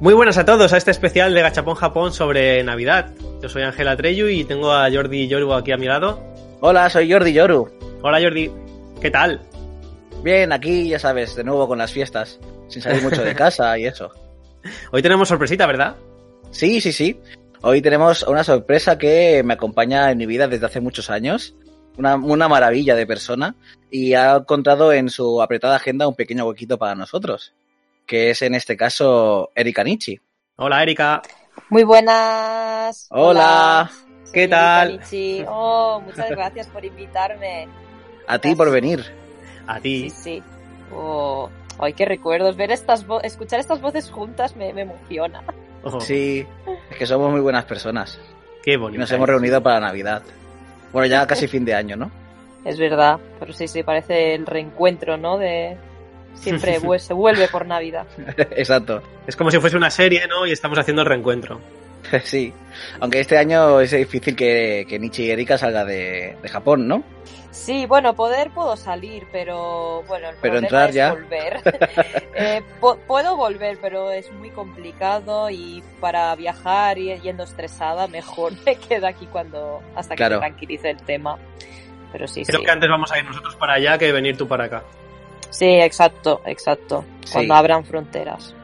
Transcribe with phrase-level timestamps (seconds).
[0.00, 3.12] Muy buenas a todos a este especial de Gachapón Japón sobre Navidad.
[3.40, 6.20] Yo soy Ángela Treyu y tengo a Jordi Yoru aquí a mi lado.
[6.60, 7.70] Hola, soy Jordi Yoru.
[8.02, 8.50] Hola Jordi,
[9.00, 9.40] ¿qué tal?
[10.22, 13.86] Bien, aquí ya sabes, de nuevo con las fiestas, sin salir mucho de casa y
[13.86, 14.10] eso.
[14.90, 15.94] Hoy tenemos sorpresita, ¿verdad?
[16.50, 17.20] Sí, sí, sí.
[17.62, 21.54] Hoy tenemos una sorpresa que me acompaña en mi vida desde hace muchos años.
[21.96, 23.54] Una, una maravilla de persona
[23.90, 27.54] y ha encontrado en su apretada agenda un pequeño huequito para nosotros,
[28.06, 30.20] que es en este caso Erika Nichi.
[30.56, 31.22] Hola Erika.
[31.70, 33.06] Muy buenas.
[33.10, 33.90] Hola.
[34.32, 34.96] ¿Qué Sí, tal?
[34.98, 35.44] Kanichi.
[35.48, 37.68] Oh, muchas gracias por invitarme.
[38.26, 39.04] A ti por venir.
[39.66, 40.10] A Sí, ti.
[40.10, 40.42] sí.
[40.92, 41.48] Oh,
[41.78, 42.56] ay, qué recuerdos.
[42.56, 45.42] Ver estas vo- escuchar estas voces juntas me, me emociona.
[45.82, 46.46] Oh, Sí,
[46.90, 48.18] es que somos muy buenas personas
[48.62, 49.00] Qué y bonito.
[49.00, 50.22] nos hemos reunido para Navidad.
[50.92, 52.10] Bueno, ya casi fin de año, ¿no?
[52.64, 55.36] Es verdad, pero sí, sí, parece el reencuentro, ¿no?
[55.36, 55.76] De
[56.34, 58.06] siempre se vuelve por Navidad.
[58.56, 59.02] Exacto.
[59.26, 60.46] Es como si fuese una serie, ¿no?
[60.46, 61.60] Y estamos haciendo el reencuentro.
[62.22, 62.52] Sí,
[63.00, 67.02] aunque este año es difícil que, que Nichi y Erika salga de, de Japón, ¿no?
[67.50, 71.12] Sí, bueno, poder puedo salir, pero bueno, el Pero entrar es ya.
[71.14, 71.60] volver.
[72.34, 78.52] Eh, po- puedo volver, pero es muy complicado y para viajar y yendo estresada, mejor
[78.66, 80.36] me quedo aquí cuando hasta que Claro.
[80.36, 81.38] se tranquilice el tema.
[82.12, 82.66] Pero sí, Creo sí.
[82.66, 84.82] que antes vamos a ir nosotros para allá que venir tú para acá.
[85.54, 87.04] Sí, exacto, exacto.
[87.24, 87.34] Sí.
[87.34, 88.54] Cuando abran fronteras.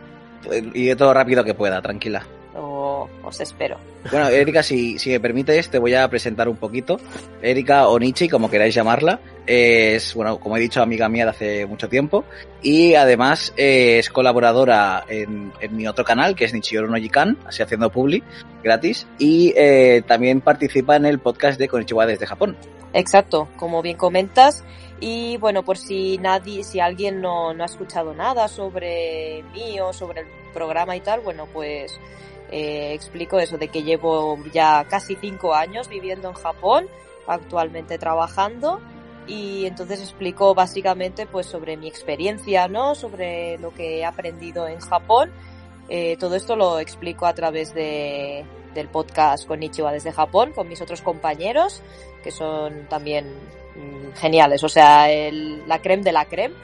[0.74, 2.26] Y de todo rápido que pueda, tranquila.
[2.56, 3.78] O os espero.
[4.10, 6.98] Bueno, Erika, si, si me permites, te voy a presentar un poquito.
[7.40, 11.66] Erika o Nichi, como queráis llamarla, es, bueno, como he dicho, amiga mía de hace
[11.66, 12.24] mucho tiempo.
[12.60, 17.38] Y además eh, es colaboradora en, en mi otro canal, que es Nichiyoru no Jikan,
[17.46, 18.24] así haciendo publi,
[18.64, 19.06] gratis.
[19.18, 22.56] Y eh, también participa en el podcast de Konichiwa desde Japón.
[22.92, 24.64] Exacto, como bien comentas.
[25.00, 29.94] Y bueno, por si nadie, si alguien no, no ha escuchado nada sobre mí o
[29.94, 31.98] sobre el programa y tal, bueno, pues
[32.50, 36.86] eh, explico eso de que llevo ya casi cinco años viviendo en Japón,
[37.26, 38.80] actualmente trabajando.
[39.26, 42.94] Y entonces explico básicamente pues sobre mi experiencia, ¿no?
[42.94, 45.30] Sobre lo que he aprendido en Japón.
[45.88, 48.44] Eh, todo esto lo explico a través de,
[48.74, 51.82] del podcast con Ichiwa desde Japón, con mis otros compañeros
[52.22, 53.26] que son también
[53.76, 56.54] mm, geniales, o sea, el- la creme de la creme.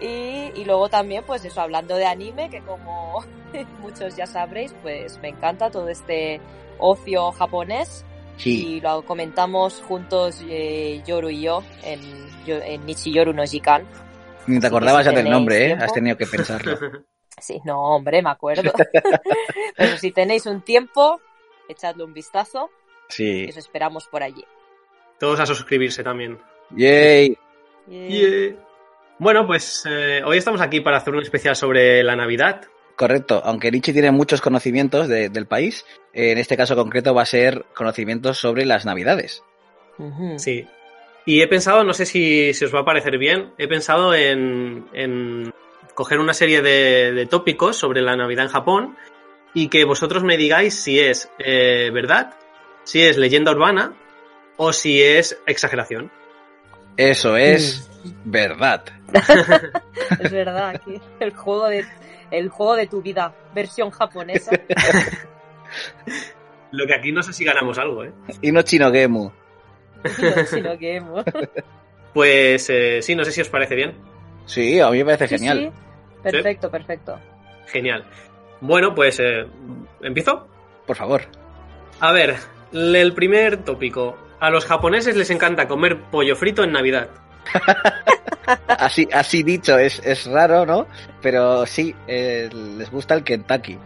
[0.00, 3.24] Y, y luego también, pues eso, hablando de anime, que como
[3.80, 6.40] muchos ya sabréis, pues me encanta todo este
[6.78, 8.04] ocio japonés
[8.36, 12.00] Sí, y lo comentamos juntos eh, Yoru y yo en,
[12.46, 13.86] en Nichiyoru no Jikan.
[14.46, 15.72] ni te acordabas ya del nombre, ¿eh?
[15.80, 16.78] Has tenido que pensarlo.
[17.38, 18.72] Sí, no, hombre, me acuerdo.
[19.76, 21.20] Pero si tenéis un tiempo,
[21.68, 22.70] echadle un vistazo
[23.10, 23.46] y Sí.
[23.50, 24.42] os esperamos por allí.
[25.18, 26.38] Todos a suscribirse también.
[26.70, 27.36] Yay.
[27.88, 28.56] Yeah.
[29.18, 32.62] Bueno, pues eh, hoy estamos aquí para hacer un especial sobre la Navidad.
[32.96, 37.22] Correcto, aunque Nichi tiene muchos conocimientos de- del país, eh, en este caso concreto va
[37.22, 39.42] a ser conocimientos sobre las navidades.
[40.36, 40.66] Sí.
[41.24, 44.86] Y he pensado, no sé si, si os va a parecer bien, he pensado en,
[44.92, 45.52] en
[45.94, 48.96] coger una serie de, de tópicos sobre la Navidad en Japón
[49.54, 52.34] y que vosotros me digáis si es eh, verdad,
[52.84, 53.94] si es leyenda urbana
[54.56, 56.10] o si es exageración.
[56.96, 57.90] Eso es
[58.24, 58.84] verdad.
[60.20, 61.84] Es verdad, aquí el juego de
[62.30, 64.50] el juego de tu vida, versión japonesa.
[66.72, 68.12] Lo que aquí no sé si ganamos algo, ¿eh?
[68.42, 69.30] Y no chino gemu.
[70.48, 71.24] sino que hemos-
[72.12, 73.94] Pues eh, sí, no sé si os parece bien.
[74.46, 75.72] Sí, a mí me parece Sí, genial.
[75.72, 76.20] sí.
[76.22, 77.18] Perfecto, perfecto.
[77.66, 78.04] Genial.
[78.60, 79.46] Bueno, pues eh,
[80.02, 80.46] empiezo.
[80.86, 81.22] Por favor.
[82.00, 82.36] A ver,
[82.72, 84.16] el primer tópico.
[84.40, 87.08] A los japoneses les encanta comer pollo frito en Navidad.
[88.68, 90.86] Así, así dicho, es, es raro, ¿no?
[91.20, 93.76] Pero sí, eh, les gusta el Kentucky.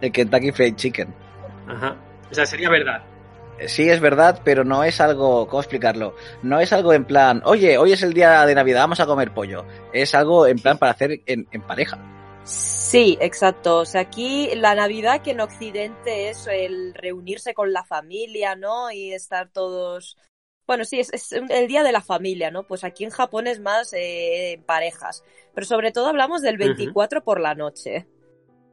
[0.00, 1.14] El Kentucky Fried Chicken.
[1.68, 1.94] Ajá.
[2.28, 3.02] O sea, sería verdad.
[3.58, 6.16] Eh, Sí, es verdad, pero no es algo, ¿cómo explicarlo?
[6.42, 9.32] No es algo en plan, oye, hoy es el día de Navidad, vamos a comer
[9.32, 9.64] pollo.
[9.92, 11.98] Es algo en plan para hacer en, en pareja.
[12.48, 13.78] Sí, exacto.
[13.80, 18.90] O sea, aquí la Navidad que en Occidente es el reunirse con la familia, ¿no?
[18.90, 20.16] Y estar todos.
[20.66, 22.66] Bueno, sí, es, es el día de la familia, ¿no?
[22.66, 25.22] Pues aquí en Japón es más eh, en parejas.
[25.54, 28.06] Pero sobre todo hablamos del 24 por la noche.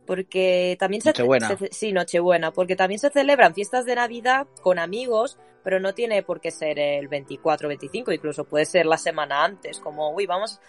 [0.06, 1.58] Porque también se, Nochebuena.
[1.58, 2.52] se- Sí, Nochebuena.
[2.52, 6.78] Porque también se celebran fiestas de Navidad con amigos, pero no tiene por qué ser
[6.80, 9.80] el 24 25, incluso puede ser la semana antes.
[9.80, 10.60] Como, uy, vamos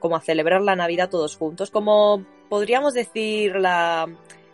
[0.00, 1.70] como a celebrar la Navidad todos juntos.
[1.70, 4.06] Como podríamos decir la,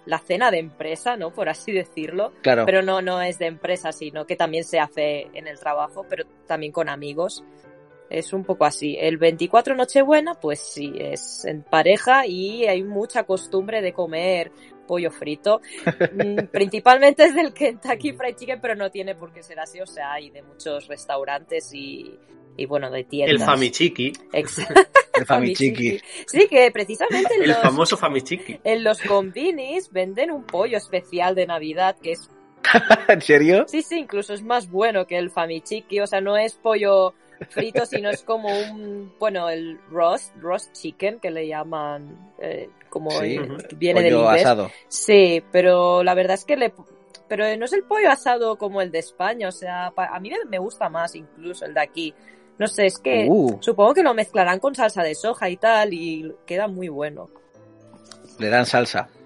[0.05, 1.33] la cena de empresa, ¿no?
[1.33, 2.33] Por así decirlo.
[2.43, 2.65] Claro.
[2.65, 6.25] Pero no, no es de empresa, sino que también se hace en el trabajo, pero
[6.47, 7.43] también con amigos.
[8.09, 8.97] es un poco así.
[9.01, 14.53] El 24 Nochebuena, pues sí, es en pareja y hay mucha costumbre de comer
[14.87, 15.61] pollo frito.
[16.13, 19.81] Mm, Principalmente es del Kentucky Fried Chicken, pero no tiene por qué ser así.
[19.81, 22.17] O sea, hay de muchos restaurantes y,
[22.57, 23.41] y bueno, de tiendas.
[23.41, 24.13] El Famichiki.
[24.33, 24.65] Ex-
[25.19, 26.01] El Famichiki.
[26.27, 28.61] Sí, que precisamente en El los, famoso Famichiki.
[28.65, 32.31] en los convinis venden un pollo especial de Navidad que es
[33.09, 33.65] ¿En serio?
[33.69, 37.15] Sí, sí, incluso es más bueno que el famichiki, o sea, no es pollo
[37.51, 43.11] frito, sino es como un, bueno, el roast, roast chicken, que le llaman, eh, como
[43.13, 43.37] Sí.
[43.37, 44.45] eh, viene del Pollo inglés.
[44.45, 44.71] asado.
[44.89, 46.73] Sí, pero la verdad es que le,
[47.29, 50.59] pero no es el pollo asado como el de España, o sea, a mí me
[50.59, 52.15] gusta más incluso el de aquí.
[52.59, 55.93] No sé, es que Uh, supongo que lo mezclarán con salsa de soja y tal
[55.93, 57.29] y queda muy bueno.
[58.39, 59.09] le dan salsa.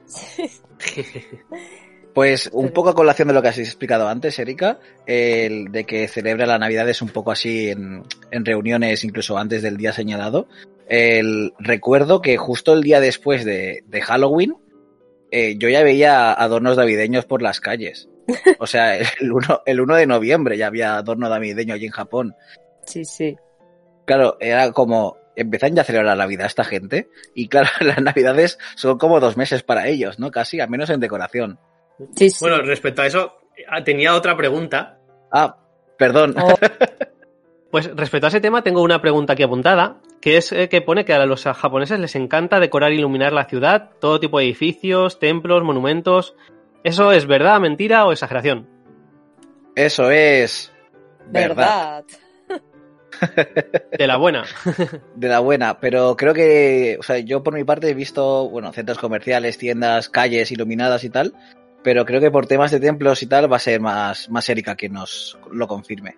[2.15, 6.09] Pues un poco a colación de lo que has explicado antes, Erika, el de que
[6.09, 10.49] celebra la Navidad es un poco así en, en reuniones, incluso antes del día señalado.
[10.88, 14.56] El, recuerdo que justo el día después de, de Halloween,
[15.31, 18.09] eh, yo ya veía adornos navideños por las calles.
[18.59, 22.35] O sea, el 1, el 1 de noviembre ya había adorno navideño allí en Japón.
[22.87, 23.37] Sí, sí.
[24.06, 27.09] Claro, era como, empiezan ya a celebrar la Navidad esta gente.
[27.35, 30.31] Y claro, las Navidades son como dos meses para ellos, ¿no?
[30.31, 31.59] Casi, al menos en decoración.
[32.17, 32.38] Sí, sí.
[32.41, 33.35] Bueno, respecto a eso,
[33.69, 34.99] ah, tenía otra pregunta.
[35.31, 35.56] Ah,
[35.97, 36.35] perdón.
[36.38, 36.55] Oh,
[37.71, 41.05] Pues respecto a ese tema, tengo una pregunta aquí apuntada, que es eh, que pone
[41.05, 45.21] que a los japoneses les encanta decorar e iluminar la ciudad, todo tipo de edificios,
[45.21, 46.35] templos, monumentos.
[46.83, 48.69] ¿Eso es verdad, mentira o exageración?
[49.76, 50.73] Eso es
[51.29, 52.05] verdad.
[52.05, 52.05] verdad.
[53.97, 54.45] De la buena.
[55.15, 58.73] de la buena, pero creo que, o sea, yo por mi parte he visto, bueno,
[58.73, 61.35] centros comerciales, tiendas, calles iluminadas y tal,
[61.83, 64.77] pero creo que por temas de templos y tal va a ser más, más Erika
[64.77, 66.17] que nos lo confirme.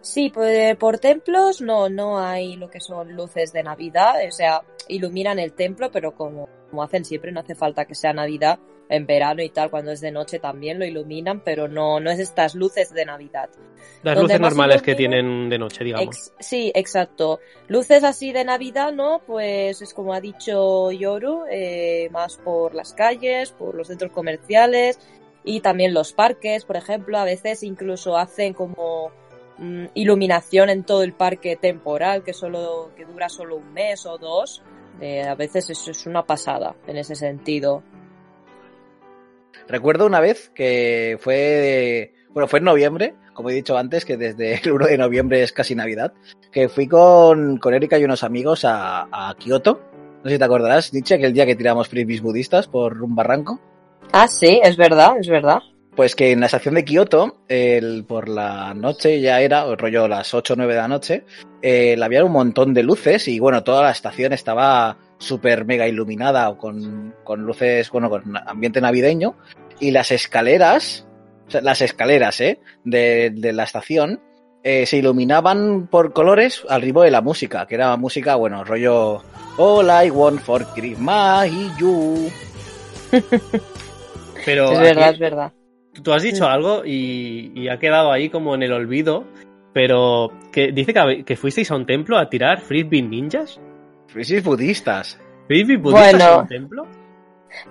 [0.00, 4.62] Sí, pues por templos no, no hay lo que son luces de Navidad, o sea,
[4.88, 8.58] iluminan el templo, pero como, como hacen siempre, no hace falta que sea Navidad,
[8.90, 12.18] en verano y tal, cuando es de noche también lo iluminan, pero no, no es
[12.18, 13.48] estas luces de Navidad.
[14.02, 16.06] Las Donde luces normales que tienen de noche, digamos.
[16.06, 17.38] Ex- sí, exacto.
[17.68, 19.20] Luces así de Navidad, ¿no?
[19.24, 24.98] Pues es como ha dicho Yoru, eh, más por las calles, por los centros comerciales
[25.44, 27.16] y también los parques, por ejemplo.
[27.16, 29.12] A veces incluso hacen como
[29.58, 34.18] mm, iluminación en todo el parque temporal que solo que dura solo un mes o
[34.18, 34.62] dos.
[35.00, 37.84] Eh, a veces eso es una pasada en ese sentido.
[39.68, 44.54] Recuerdo una vez que fue, bueno, fue en noviembre, como he dicho antes, que desde
[44.64, 46.12] el 1 de noviembre es casi Navidad,
[46.52, 49.80] que fui con, con Erika y unos amigos a, a Kioto.
[50.22, 53.60] No sé si te acordarás, Nietzsche, aquel día que tiramos frisbees budistas por un barranco.
[54.12, 55.60] Ah, sí, es verdad, es verdad.
[56.00, 60.32] Pues que en la estación de Kioto, el, por la noche ya era, rollo las
[60.32, 61.24] 8 o 9 de la noche,
[61.60, 66.56] eh, había un montón de luces y bueno, toda la estación estaba súper mega iluminada
[66.56, 69.36] con, con luces, bueno, con ambiente navideño
[69.78, 71.06] y las escaleras,
[71.48, 72.60] o sea, las escaleras, ¿eh?
[72.82, 74.22] De, de la estación
[74.62, 79.20] eh, se iluminaban por colores al ritmo de la música, que era música, bueno, rollo
[79.58, 82.30] All I want for Christmas is you.
[84.46, 85.52] Pero es aquí- verdad, es verdad.
[86.02, 89.24] Tú has dicho algo y, y ha quedado ahí como en el olvido,
[89.72, 93.60] pero que dice que, que fuisteis a un templo a tirar frisbee ninjas.
[94.08, 95.20] Frisbees budistas.
[95.46, 96.34] ¿Frisbee budistas Bueno.
[96.34, 96.86] en un templo?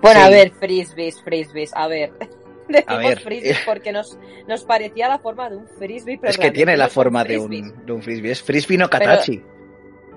[0.02, 0.26] Bueno, Sí.
[0.26, 2.12] a ver, frisbees, frisbees, a ver.
[2.68, 6.50] Decimos ver, frisbees porque nos, nos parecía la forma de un frisbee, pero es que
[6.50, 7.62] tiene la forma de frisbees.
[7.72, 8.30] un, de un frisbee.
[8.30, 9.42] Es frisbee no katachi.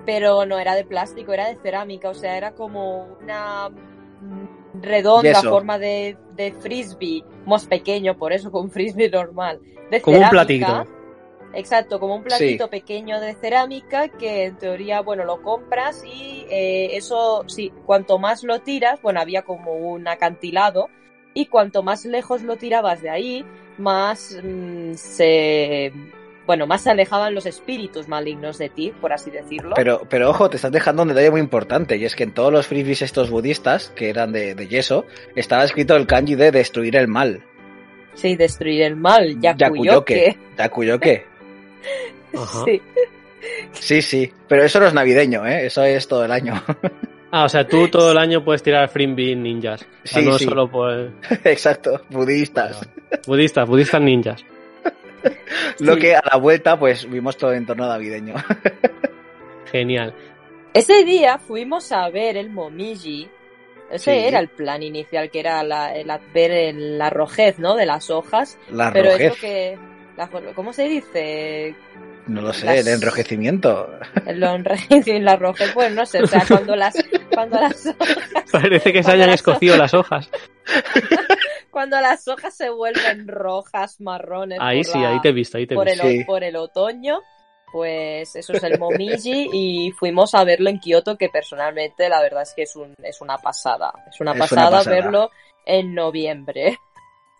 [0.05, 3.69] Pero no era de plástico, era de cerámica, o sea, era como una
[4.83, 9.59] redonda forma de, de frisbee, más pequeño, por eso con frisbee normal.
[9.89, 10.29] De Como un cerámica.
[10.83, 11.03] platito.
[11.55, 12.69] Exacto, como un platito Sí.
[12.71, 18.43] pequeño de cerámica que en teoría, bueno, lo compras y eh, eso, sí, cuanto más
[18.43, 20.89] lo tiras, bueno, había como un acantilado
[21.35, 23.45] y cuanto más lejos lo tirabas de ahí,
[23.77, 25.93] más mm, se,
[26.45, 29.73] bueno, más se alejaban los espíritus malignos de ti, por así decirlo.
[29.75, 32.51] Pero, pero ojo, te estás dejando un detalle muy importante, y es que en todos
[32.51, 36.95] los frisbees estos budistas, que eran de, de yeso, estaba escrito el kanji de destruir
[36.95, 37.43] el mal.
[38.15, 40.37] Sí, destruir el mal, Yakuyoke.
[40.57, 41.25] Yakuyoke.
[42.65, 42.81] Sí.
[43.73, 44.33] Sí, sí.
[44.47, 45.65] Pero eso no es navideño, ¿eh?
[45.67, 46.53] Eso es todo el año.
[47.35, 49.81] Ah, o sea, tú todo el año puedes tirar frisbee ninjas.
[49.81, 50.45] O sea, Sí, no sí.
[50.45, 51.13] solo por
[51.45, 51.99] Exacto.
[52.11, 52.87] Budistas.
[53.25, 54.45] budistas, budistas ninjas.
[55.79, 55.99] Lo Sí.
[55.99, 58.35] que a la vuelta, pues, vimos todo el entorno navideño.
[59.71, 60.13] Genial.
[60.73, 63.29] Ese día fuimos a ver el Momiji.
[63.91, 64.27] Ese Sí.
[64.27, 67.75] era el plan inicial, que era la, el, ver el- la rojez, ¿no?
[67.75, 68.57] De las hojas.
[68.71, 69.29] La Pero es rojez.
[69.29, 69.77] lo que...
[70.47, 71.75] la ¿Cómo se dice?
[72.27, 73.99] No lo sé, Las- el enrojecimiento.
[74.25, 76.93] El enrojecimiento, la roja, pues no sé, o sea, cuando las,
[77.33, 77.93] cuando las,
[78.51, 80.29] Parece que se hayan las- escocido las hojas.
[81.71, 84.59] cuando las hojas se vuelven rojas, marrones.
[84.61, 86.07] Ahí sí, la- ahí te he visto, ahí te he por visto.
[86.07, 86.23] el, Sí.
[86.23, 87.19] por el otoño,
[87.71, 92.43] pues eso es el Momiji y fuimos a verlo en Kioto que personalmente la verdad
[92.43, 93.91] es que es, un, es una pasada.
[94.09, 94.95] Es una Es una pasada, pasada.
[94.95, 95.31] verlo
[95.65, 96.77] en noviembre.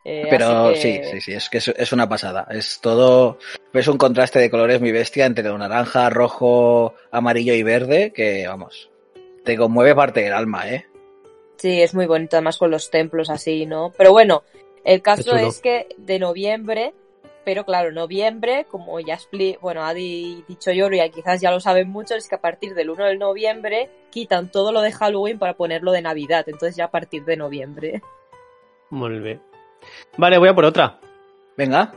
[0.05, 2.45] Eh, Pero así sí, que- sí, sí, es que es, es una pasada.
[2.49, 3.37] Es todo,
[3.73, 8.45] es un contraste de colores muy bestia entre lo naranja, rojo, amarillo y verde que,
[8.47, 8.89] vamos,
[9.45, 10.85] te conmueve parte del alma, ¿eh?
[11.57, 13.93] Sí, es muy bonito además con los templos así, ¿no?
[13.97, 14.43] Pero bueno,
[14.83, 16.93] el caso es que de noviembre,
[17.45, 21.61] pero claro, noviembre, como ya expli bueno, ha di- dicho yo, y quizás ya lo
[21.61, 25.39] saben muchos, es que a partir del 1 de noviembre quitan todo lo de Halloween
[25.39, 28.01] para ponerlo de Navidad, entonces ya a partir de noviembre.
[28.89, 29.41] Muy bien.
[30.17, 30.99] Vale, voy a por otra.
[31.57, 31.93] Venga,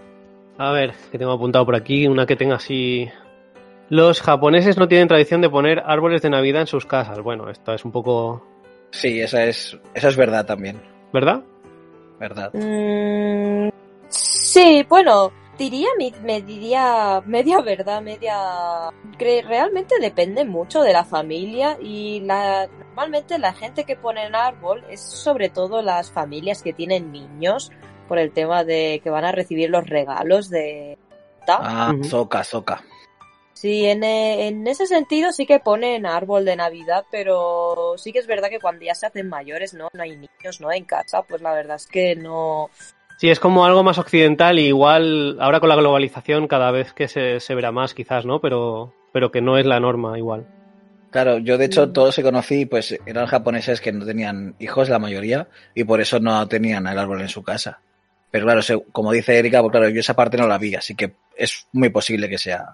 [0.59, 3.09] A ver, que tengo apuntado por aquí, una que tenga así.
[3.89, 7.21] Los japoneses no tienen tradición de poner árboles de Navidad en sus casas.
[7.21, 8.43] Bueno, esto es un poco.
[8.91, 10.81] sí, eso es, eso es verdad también,
[11.13, 11.43] ¿Verdad?
[12.19, 12.51] verdad.
[12.55, 13.69] Mm,
[14.09, 18.91] sí, bueno, diría, mi- me diría media verdad, media...
[19.19, 24.35] que realmente depende mucho de la familia y la, normalmente la gente que pone en
[24.35, 27.71] árbol es sobre todo las familias que tienen niños
[28.09, 30.99] por el tema de que van a recibir los regalos de...
[31.49, 32.83] Ah, soca, soca.
[33.55, 38.19] Sí, en, e- en ese sentido sí que ponen árbol de Navidad, pero sí que
[38.19, 39.89] es verdad que cuando ya se hacen mayores, ¿no?
[39.95, 40.71] No hay niños, ¿no?
[40.71, 42.69] En casa, pues la verdad es que no...
[43.19, 47.09] Sí, es como algo más occidental, y igual ahora con la globalización cada vez que
[47.09, 48.41] se, se verá más, quizás, ¿no?
[48.41, 50.47] Pero, pero que no es la norma igual.
[51.11, 54.99] Claro, yo de hecho todos que conocí pues eran japoneses que no tenían hijos la
[54.99, 57.81] mayoría y por eso no tenían el árbol en su casa.
[58.31, 60.95] Pero claro, se- como dice Erika, pues claro, yo esa parte no la vi, así
[60.95, 62.67] que es muy posible que sea.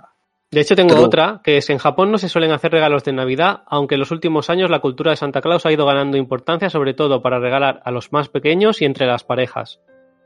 [0.51, 1.05] De hecho, tengo True.
[1.05, 4.11] otra, que es en Japón no se suelen hacer regalos de Navidad, aunque en los
[4.11, 7.81] últimos años la cultura de Santa Claus ha ido ganando importancia, sobre todo para regalar
[7.85, 9.79] a los más pequeños y entre las parejas.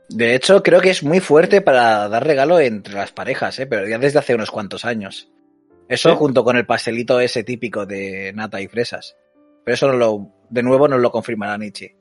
[0.09, 3.67] De hecho, creo que es muy fuerte para dar regalo entre las parejas, ¿eh?
[3.67, 5.29] pero ya desde hace unos cuantos años.
[5.89, 6.15] Eso ¿Sí?
[6.17, 9.15] junto con el pastelito ese típico de nata y fresas.
[9.63, 11.95] Pero eso no lo, de nuevo nos lo confirmará Nietzsche.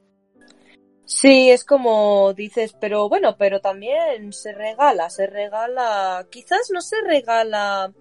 [1.05, 6.97] Sí, es como dices, pero bueno, pero también se regala, se regala, quizás no se
[7.03, 7.93] regala,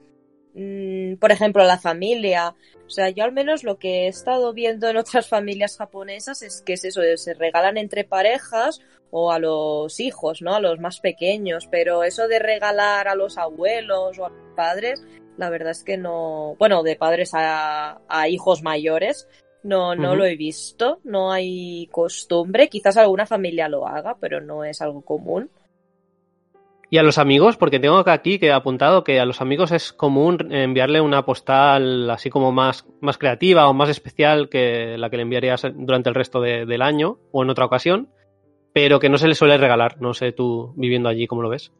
[0.55, 2.55] mm, por ejemplo, a la familia.
[2.85, 6.61] O sea, yo al menos lo que he estado viendo en otras familias japonesas es
[6.61, 8.81] que es eso, se regalan entre parejas
[9.11, 10.55] o a los hijos, ¿no?
[10.55, 15.05] A los más pequeños, pero eso de regalar a los abuelos o a los padres,
[15.37, 19.27] la verdad es que no, bueno, de padres a, a hijos mayores,
[19.65, 24.63] no, no lo he visto, no hay costumbre, quizás alguna familia lo haga, pero no
[24.63, 25.49] es algo común.
[26.89, 29.91] Y a los amigos, porque tengo aquí que he apuntado que a los amigos es
[29.91, 35.17] común enviarle una postal así como más, más creativa o más especial que la que
[35.17, 38.09] le enviarías durante el resto de- del año o en otra ocasión,
[38.71, 39.99] pero que no se le suele regalar.
[39.99, 41.71] No sé tú viviendo allí cómo lo ves.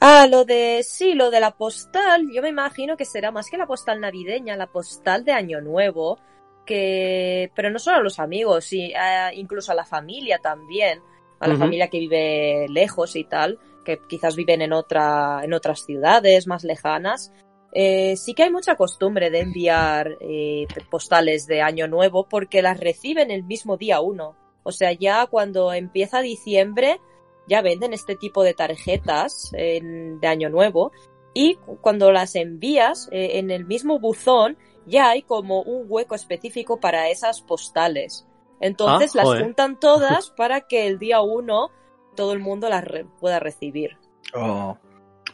[0.00, 3.56] Ah, lo de, sí, lo de la postal, yo me imagino que será más que
[3.58, 6.18] la postal navideña, la postal de Año Nuevo,
[6.64, 11.00] que, pero no solo a los amigos, sí, a- incluso a la familia también,
[11.40, 15.86] a la familia que vive lejos y tal, que quizás viven en otra, en otras
[15.86, 17.32] ciudades más lejanas.
[17.72, 22.78] Eh, sí que hay mucha costumbre de enviar eh, postales de Año Nuevo porque las
[22.80, 24.36] reciben el mismo día uno.
[24.62, 27.00] O sea, ya cuando empieza diciembre,
[27.48, 30.90] ya venden este tipo de tarjetas de Año Nuevo
[31.34, 36.14] y cu- cuando las envías eh, en el mismo buzón ya hay como un hueco
[36.14, 38.26] específico para esas postales.
[38.60, 41.70] Entonces Ah, las juntan todas para que el día uno
[42.16, 43.96] todo el mundo las re- pueda recibir.
[44.34, 44.76] Oh.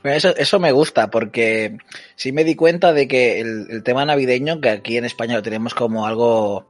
[0.04, 1.78] Eso, eso me gusta porque
[2.16, 5.42] sí me di cuenta de que el, el tema navideño, que aquí en España lo
[5.42, 6.66] tenemos como algo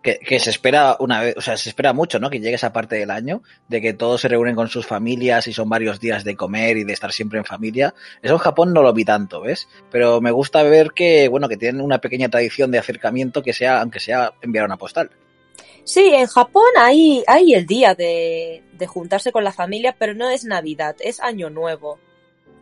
[0.00, 2.30] que, que se espera una vez, o sea, se espera mucho, ¿no?
[2.30, 5.52] Que llegue esa parte del año, de que todos se reúnen con sus familias y
[5.52, 7.94] son varios días de comer y de estar siempre en familia.
[8.22, 9.68] Eso en Japón no lo vi tanto, ¿ves?
[9.90, 13.80] Pero me gusta ver que, bueno, que tienen una pequeña tradición de acercamiento que sea,
[13.80, 15.10] aunque sea enviar una postal.
[15.88, 20.28] Sí, en Japón hay, hay el día de, de juntarse con la familia, pero no
[20.28, 21.98] es Navidad, es Año Nuevo.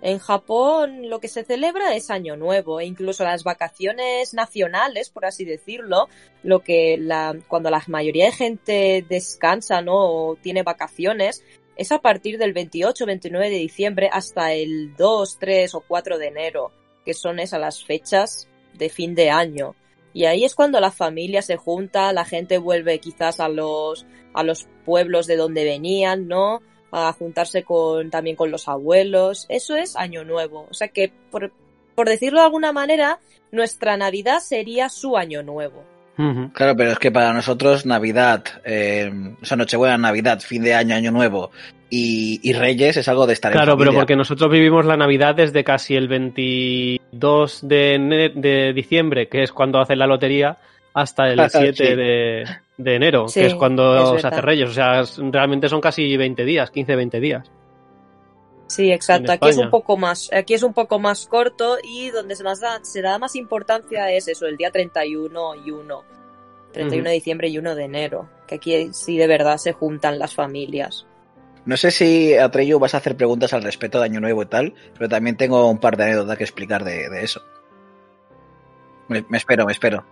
[0.01, 5.25] En Japón lo que se celebra es Año Nuevo e incluso las vacaciones nacionales, por
[5.25, 6.09] así decirlo,
[6.45, 9.97] lo que la, cuando la mayoría de gente descansa ¿no?
[9.97, 11.43] o tiene vacaciones,
[11.75, 16.29] es a partir del 28, 29 de diciembre hasta el 2, 3 o 4 de
[16.29, 16.71] enero,
[17.05, 19.75] que son esas las fechas de fin de año.
[20.17, 24.43] Y ahí es cuando la familia se junta, la gente vuelve quizás a los, a
[24.45, 26.63] los pueblos de donde venían, ¿no?
[26.91, 29.45] A juntarse con, también con los abuelos.
[29.51, 30.69] Eso es Año Nuevo.
[30.71, 31.53] O sea que por,
[31.95, 33.21] por decirlo de alguna manera,
[33.53, 35.85] nuestra Navidad sería su año nuevo.
[36.53, 40.95] Claro, pero es que para nosotros Navidad, eh, o sea, Nochebuena, Navidad, fin de año,
[40.95, 41.51] Año Nuevo
[41.91, 45.35] y, y Reyes es algo de estar en Claro, pero porque nosotros vivimos la Navidad
[45.35, 50.57] desde casi el 22 de, diciembre, que es cuando hacen la lotería,
[50.95, 51.95] hasta el 7 Sí.
[51.95, 52.45] de,
[52.77, 54.71] de enero, Sí, que es cuando es se hace Reyes.
[54.71, 57.51] O sea, realmente son casi 20 días, 15-20 días.
[58.67, 59.33] Sí, exacto.
[59.33, 62.61] Aquí es un poco más, aquí es un poco más corto y donde se, más
[62.61, 66.05] da, se da más importancia es eso, el día 31 y 1.
[66.73, 67.09] 31 Ujú.
[67.09, 68.29] de diciembre y 1 de enero.
[68.47, 71.07] Que aquí sí de verdad se juntan las familias.
[71.65, 74.75] No sé si Atreyu vas a hacer preguntas al respecto de Año Nuevo y tal,
[74.95, 77.43] pero también tengo un par de anécdotas que explicar de, de eso.
[79.09, 80.05] Me, me espero, me espero.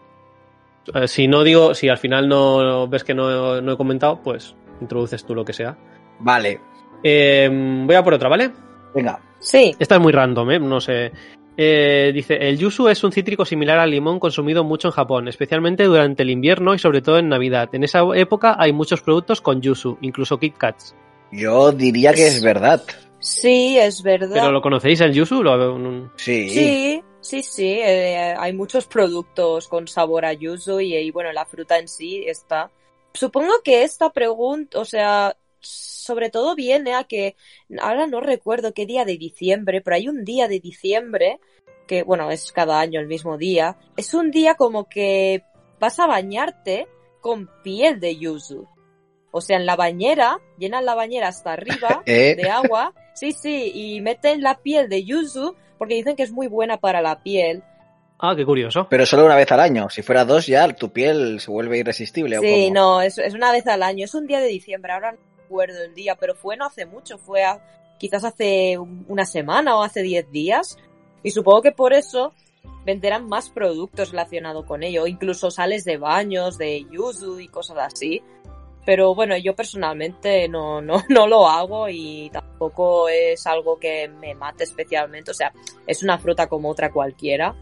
[0.93, 4.55] Eh, si no digo, si al final no ves que no, no he comentado, pues
[4.81, 5.77] introduces tú lo que sea.
[6.19, 6.61] Vale,
[7.05, 7.49] Eh,
[7.87, 8.51] voy a por otra, ¿vale?
[8.95, 9.21] venga.
[9.39, 10.59] Sí, Esta es muy random, ¿eh?
[10.59, 11.13] No sé.
[11.57, 15.85] Eh, dice, el yuzu es un cítrico similar al limón consumido mucho en Japón, especialmente
[15.85, 17.69] durante el invierno y sobre todo en Navidad.
[17.75, 20.95] En esa época hay muchos productos con yuzu, incluso Kit Kats.
[21.31, 22.83] Yo diría que es verdad.
[23.19, 24.31] sí, es verdad.
[24.33, 25.43] ¿Pero lo conocéis el yuzu?
[25.43, 26.49] Lo- Sí.
[26.49, 27.81] Sí, sí, sí.
[27.83, 32.25] eh, hay muchos productos con sabor a yuzu y, y, bueno, la fruta en sí
[32.27, 32.71] está.
[33.13, 35.37] Supongo que esta pregunta, o sea,
[36.05, 37.37] sobre todo viene a que
[37.81, 41.41] ahora no recuerdo qué día de diciembre, pero hay un día de diciembre
[41.87, 43.77] que, bueno, es cada año el mismo día.
[43.97, 45.43] Es un día como que
[45.81, 46.87] vas a bañarte
[47.21, 48.67] con piel de yuzu.
[49.31, 52.37] O sea, en la bañera, llenan la bañera hasta arriba ¿Eh?
[52.37, 52.93] de agua.
[53.15, 57.03] Sí, sí, y meten la piel de yuzu porque dicen que es muy buena para
[57.03, 57.63] la piel.
[58.19, 58.87] Ah, qué curioso.
[58.89, 59.91] Pero solo una vez al año.
[59.91, 62.39] Si fuera dos ya tu piel se vuelve irresistible.
[62.39, 64.05] ¿o Sí, no, es, es una vez al año.
[64.05, 67.17] Es un día de diciembre, ahora no recuerdo el día, pero fue no hace mucho,
[67.17, 67.61] fue a-
[67.99, 70.77] quizás hace un- una semana o hace 10 días.
[71.23, 72.33] Y supongo que por eso
[72.85, 78.23] venderán más productos relacionados con ello, incluso sales de baños, de yuzu y cosas así.
[78.85, 84.35] Pero bueno, yo personalmente no, no, no lo hago y tampoco es algo que me
[84.35, 85.31] mate especialmente.
[85.31, 85.53] O sea,
[85.87, 87.55] es una fruta como otra cualquiera.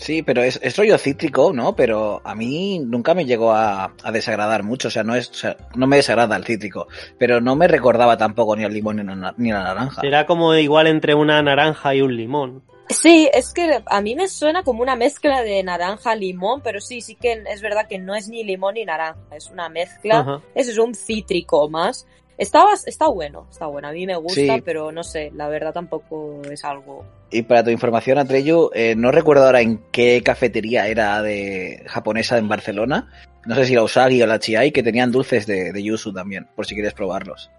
[0.00, 1.76] Sí, pero es, es rollo cítrico, ¿no?
[1.76, 4.88] Pero a mí nunca me llegó a, a desagradar mucho.
[4.88, 6.88] O sea, no es, o sea, no me desagrada el cítrico.
[7.18, 10.00] Pero no me recordaba tampoco ni al limón ni la, ni a la naranja.
[10.00, 12.62] Será como igual entre una naranja y un limón.
[12.88, 17.02] Sí, es que a mí me suena como una mezcla de naranja limón, pero sí,
[17.02, 20.20] sí que es verdad que no es ni limón ni naranja, es una mezcla.
[20.20, 20.40] Ajá.
[20.54, 22.06] Ese es un cítrico más.
[22.40, 23.88] Está, está bueno, está bueno.
[23.88, 24.62] A mí me gusta, Sí.
[24.64, 27.04] pero no sé, la verdad tampoco es algo.
[27.30, 32.38] Y para tu información, Atreyu, eh, no recuerdo ahora en qué cafetería era de japonesa
[32.38, 33.08] en Barcelona.
[33.44, 36.46] No sé si la Usagi o la Chiai, que tenían dulces de, de yuzu también,
[36.56, 37.50] por si quieres probarlos.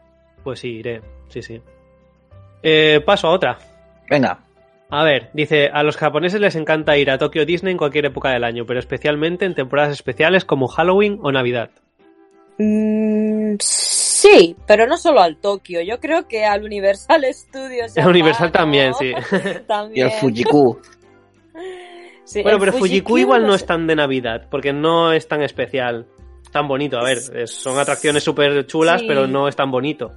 [0.43, 1.01] Pues sí, iré.
[1.29, 1.61] Sí, sí.
[2.63, 3.59] Eh, paso a otra.
[4.09, 4.39] Venga,
[4.89, 8.31] A ver, dice, a los japoneses les encanta ir a Tokyo Disney en cualquier época
[8.31, 11.69] del año, pero especialmente en temporadas especiales como Halloween o Navidad.
[12.57, 13.20] Mm,
[13.59, 15.81] sí, pero no solo al Tokio.
[15.81, 17.95] Yo creo que al Universal Studios.
[17.97, 19.13] El Universal también, sí.
[19.93, 20.79] y el Fujiku.
[22.23, 23.57] Sí, Bueno, pero Fujiku igual no sé.
[23.57, 26.05] es tan de Navidad, porque no es tan especial,
[26.51, 26.97] tan bonito.
[26.97, 29.07] A ver, es- son atracciones súper chulas, Sí.
[29.07, 30.11] pero no es tan bonito.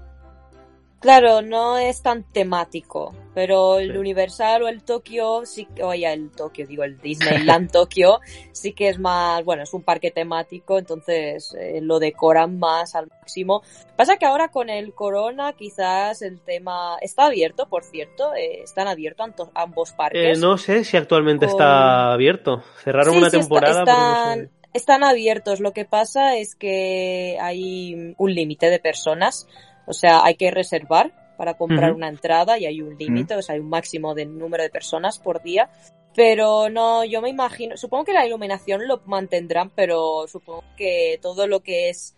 [1.05, 3.99] Claro, no es tan temático, pero el Sí.
[3.99, 6.99] Universal o el Tokio, sí, que- oye, el Tokio, digo, el
[7.61, 8.21] Disneyland Tokio,
[8.53, 13.09] sí que es más, bueno, es un parque temático, entonces eh, lo decoran más al
[13.09, 13.63] máximo.
[13.97, 18.89] Pasa que ahora con el corona quizás el tema está abierto, por cierto, eh, están
[18.89, 20.39] abiertos ambos Eh, parques.
[20.39, 22.63] no sé si actualmente Con- está abierto.
[22.83, 23.85] Cerraron Sí, una sí, está- temporada.
[23.85, 24.51] no están, sé.
[24.73, 25.61] están abiertos.
[25.61, 29.47] Lo que pasa es que hay un límite de personas.
[29.87, 33.55] O sea, hay que reservar para comprar una entrada y hay un límite, o sea,
[33.55, 35.69] hay un máximo de número de personas por día.
[36.15, 41.49] Pero no, yo me imagino, supongo que la iluminación lo mantendrán, pero supongo que todo
[41.49, 42.15] lo que es,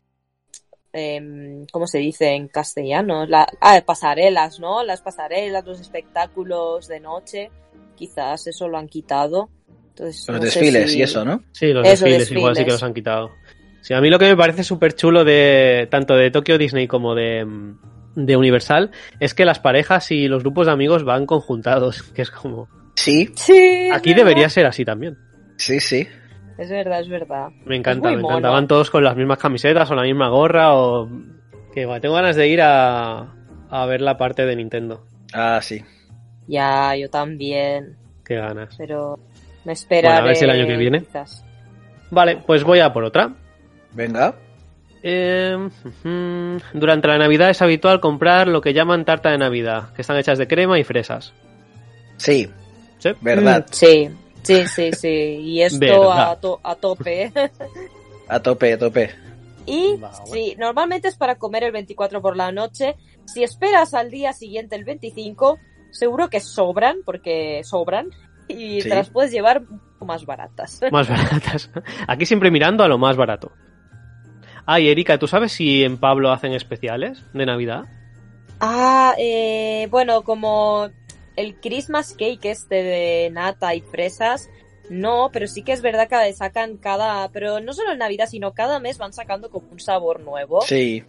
[0.93, 3.25] em, ¿cómo se dice en castellano?
[3.27, 4.83] La, ah, pasarelas, ¿no?
[4.85, 7.51] Las pasarelas, los espectáculos de noche,
[7.95, 9.49] quizás eso lo han quitado.
[9.89, 11.43] Entonces, Los no desfiles si- y eso, ¿no?
[11.53, 13.31] Sí, los Eso, desfiles, igual sí que los han quitado.
[13.87, 17.15] Sí, a mí lo que me parece súper chulo de tanto de Tokyo Disney como
[17.15, 17.47] de,
[18.17, 22.31] de Universal es que las parejas y los grupos de amigos van conjuntados, que es
[22.33, 22.69] como...
[22.97, 24.25] Sí, Sí, Aquí verdad.
[24.25, 25.17] debería ser así también.
[25.57, 26.09] sí, sí.
[26.59, 27.49] Es verdad, es verdad.
[27.67, 28.31] Me encanta, me mono.
[28.39, 28.49] encanta.
[28.51, 31.09] Van todos con las mismas camisetas o la misma gorra o...
[31.73, 33.35] Que va, tengo ganas de ir a,
[33.71, 35.05] a ver la parte de Nintendo.
[35.33, 35.85] Ah, sí.
[36.49, 37.97] Ya, yo también.
[38.25, 38.75] Qué ganas.
[38.79, 39.19] Pero
[39.65, 40.15] me esperaré.
[40.15, 41.01] Bueno, a ver si el año que viene.
[41.03, 41.45] quizás.
[42.11, 43.35] Vale, pues voy a por otra.
[43.97, 44.35] Venga.
[45.03, 45.69] Eh,
[46.73, 50.39] durante la Navidad es habitual comprar lo que llaman tarta de Navidad, que están hechas
[50.39, 51.33] de crema y fresas.
[52.17, 52.49] Sí.
[52.99, 53.11] Sí.
[53.21, 53.67] ¿Verdad?
[53.69, 54.11] Mm, Sí,
[54.43, 55.09] sí, sí, sí.
[55.09, 57.33] Y esto a, to- a tope.
[58.29, 59.11] A tope, a tope.
[59.67, 60.11] Y bueno.
[60.33, 62.97] sí, normalmente es para comer el 24 por la noche.
[63.25, 65.59] Si esperas al día siguiente el 25,
[65.93, 68.11] seguro que sobran, porque sobran.
[68.49, 68.89] Y Sí.
[68.89, 69.63] te las puedes llevar
[70.01, 70.81] más baratas.
[70.91, 71.71] Más baratas.
[72.09, 73.53] Aquí siempre mirando a lo más barato.
[74.67, 77.85] Ah, y Erika, ¿tú sabes si en Pablo hacen especiales de Navidad?
[78.61, 80.89] Ah, eh, bueno, como
[81.37, 84.51] el Christmas cake este de nata y fresas,
[84.91, 88.55] no, pero sí que es verdad que sacan cada, pero no solo en Navidad, sino
[88.55, 90.63] cada mes van sacando como un sabor nuevo.
[90.63, 91.05] Sí.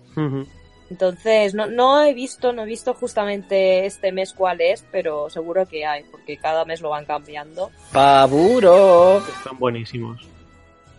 [0.89, 5.65] Entonces, no, no he visto, no he visto justamente este mes cuál es, pero seguro
[5.67, 7.71] que hay, porque cada mes lo van cambiando.
[7.91, 9.17] Pavuro.
[9.17, 10.21] Están buenísimos.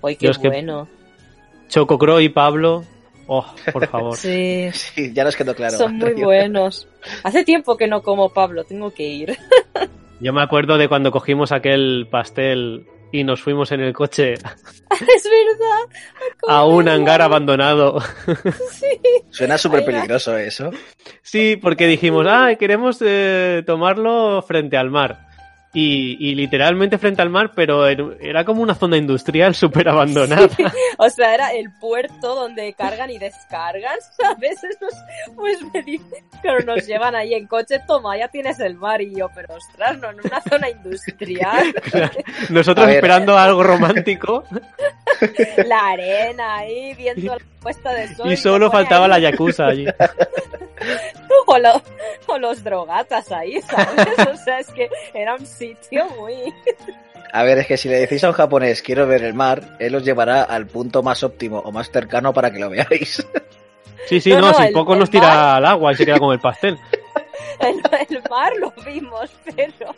[0.03, 0.49] ¡Ay, qué Yo es que-
[1.69, 1.87] bueno!
[1.87, 2.85] Choco Crow y Pablo.
[3.27, 4.17] Oh, por favor.
[4.17, 5.77] Sí, Sí, ya nos quedó claro.
[5.77, 6.89] son muy buenos.
[7.23, 9.37] Hace tiempo que no como Pablo, tengo que ir.
[10.21, 14.43] Yo me acuerdo de cuando cogimos aquel pastel y nos fuimos en el coche es
[15.25, 15.97] verdad.
[16.49, 18.01] a un hangar abandonado.
[18.73, 18.87] Sí.
[19.31, 20.71] Suena súper peligroso eso.
[21.23, 25.28] Sí, porque dijimos, ah, queremos eh, tomarlo frente al mar.
[25.75, 30.49] Y, y literalmente frente al mar, pero en- era como una zona industrial súper abandonada.
[30.97, 34.65] O sea, era el puerto donde cargan y descargan, ¿sabes?
[34.65, 34.95] Esos,
[35.37, 39.15] pues me dicen, pero nos llevan ahí en coche, toma, ya tienes el mar y
[39.15, 41.75] yo, pero ostras, no en una zona industrial,
[42.49, 44.45] Nosotros A esperando algo romántico
[45.67, 48.33] la arena ahí, viendo la puesta de sol.
[48.33, 49.85] y solo faltaba la yakuza allí.
[51.49, 51.83] O, lo-
[52.27, 54.29] o los drogatas ahí, ¿sabes?
[54.33, 56.35] O sea, es que era un sitio muy...
[57.33, 59.95] A ver, es que si le decís a un japonés quiero ver el mar, él
[59.95, 63.27] os llevará al punto más óptimo o más cercano para que lo veáis.
[64.07, 65.97] Sí, sí, No, no, no, si el- poco el nos tira mar- al agua y
[65.97, 66.79] se queda con el pastel.
[67.61, 67.81] El,
[68.17, 69.95] el mar lo vimos, pero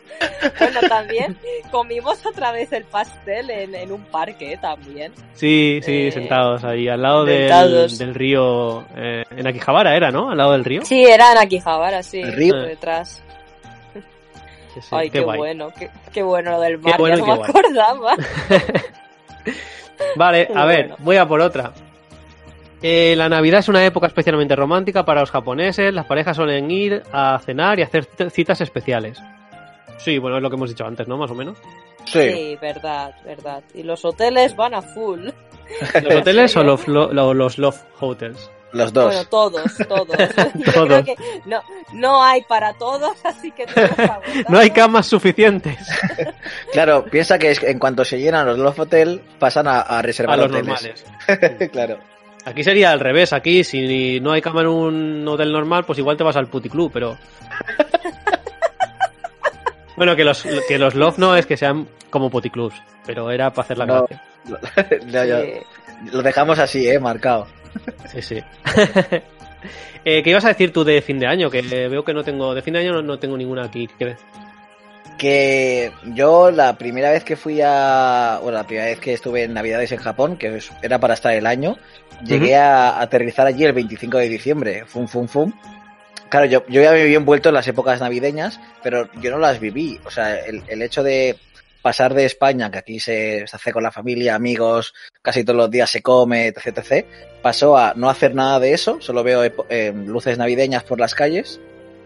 [0.58, 1.36] bueno, también
[1.70, 5.12] comimos otra vez el pastel en, en un parque también.
[5.34, 8.84] Sí, sí, Eh, sentados ahí, al lado del, del río.
[8.96, 10.30] eh, en Akihabara era, ¿no?
[10.30, 10.82] Al lado del río.
[10.84, 12.54] Sí, era en Akihabara, sí, ¿El río?
[12.54, 13.22] por detrás.
[14.74, 17.36] Sí, sí, Ay, qué, bueno, qué, qué bueno lo del mar, bueno ya no me
[17.38, 17.50] guay.
[17.50, 18.16] acordaba.
[20.16, 21.72] Vale, a ver, voy a por otra.
[22.82, 25.92] Eh, la Navidad es una época especialmente romántica para los japoneses.
[25.92, 29.18] Las parejas suelen ir a cenar y hacer citas especiales.
[29.98, 31.18] Sí, bueno, es lo que hemos dicho antes, ¿no?
[31.18, 31.58] Más o menos.
[32.06, 32.30] Sí.
[32.32, 33.62] Sí, verdad, verdad.
[33.74, 35.28] Y los hoteles van a full.
[36.02, 38.50] ¿Los hoteles o los, lo- lo- los love hotels?
[38.72, 39.06] Los dos.
[39.06, 40.16] Bueno, todos, todos.
[40.54, 40.86] Yo Todos.
[40.86, 41.60] creo que no,
[41.92, 43.90] no hay para todos, así que todos.
[44.48, 45.76] No hay camas suficientes
[46.72, 50.38] Claro, piensa que en cuanto se llenan los Love Hotel, pasan a, a a reservar
[50.38, 51.04] los hoteles.
[51.28, 51.70] normales.
[51.72, 51.98] claro.
[52.44, 53.32] Aquí sería al revés.
[53.32, 56.90] Aquí, si no hay cama en un hotel normal, pues igual te vas al puticlub,
[56.92, 57.16] pero.
[59.96, 63.64] bueno, que los, que los love no es que sean como puticlubs, pero era para
[63.64, 64.06] hacer la No.
[64.06, 64.22] gracia.
[66.12, 67.46] Lo dejamos así, eh, marcado.
[68.10, 68.42] Sí, sí.
[70.04, 71.50] eh, ¿Qué ibas a decir tú de fin de año?
[71.50, 72.54] Que veo que no tengo.
[72.54, 73.86] De fin de año no, no tengo ninguna aquí.
[73.98, 74.16] ¿Qué?
[75.20, 78.38] Que yo la primera vez que fui a.
[78.42, 81.46] Bueno, la primera vez que estuve en Navidades en Japón, que era para estar el
[81.46, 81.76] año,
[82.24, 84.84] llegué a aterrizar allí el 25 de diciembre.
[84.86, 85.52] Fum, fum, fum.
[86.30, 89.60] Claro, yo, yo ya me había envuelto en las épocas navideñas, pero yo no las
[89.60, 90.00] viví.
[90.06, 91.36] O sea, el, el hecho de
[91.82, 95.70] pasar de España, que aquí se, se hace con la familia, amigos, casi todos los
[95.70, 97.06] días se come, etc, etc,
[97.42, 101.60] pasó a no hacer nada de eso, solo veo eh, luces navideñas por las calles.